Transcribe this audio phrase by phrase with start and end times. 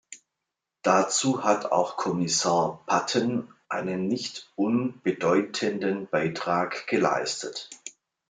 [0.81, 7.69] Dazu hat auch Kommissar Patten einen nicht unbedeutenden Beitrag geleistet.